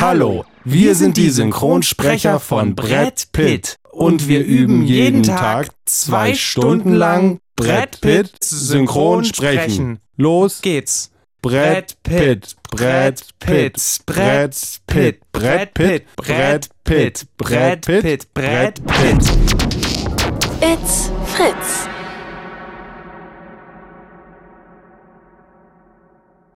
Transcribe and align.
Hallo, 0.00 0.44
wir 0.62 0.94
sind 0.94 1.16
die 1.16 1.28
Synchronsprecher 1.28 2.38
von 2.38 2.76
Brett 2.76 3.32
Pitt 3.32 3.74
und 3.90 4.28
wir 4.28 4.44
üben 4.44 4.84
jeden 4.84 5.24
Tag 5.24 5.70
zwei 5.86 6.34
Stunden 6.34 6.94
lang 6.94 7.40
Brett 7.56 8.00
Pitt 8.00 8.32
synchron 8.40 9.24
sprechen. 9.24 9.98
Los 10.16 10.60
geht's. 10.60 11.10
Brett 11.42 12.00
Pitt, 12.04 12.54
Brett 12.70 13.24
Pitt, 13.40 13.76
Brett 14.06 14.78
Pitt, 14.86 15.20
Brett 15.32 15.74
Pitt, 15.74 16.04
Brett 16.14 16.68
Pitt, 16.84 17.26
Brett 17.36 17.84
Pitt, 17.84 18.34
Brett 18.34 18.86
Pitt. 18.86 19.22
It's 20.60 21.10
Fritz. 21.26 21.88